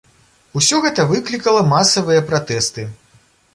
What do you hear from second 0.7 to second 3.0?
гэта выклікала масавыя пратэсты.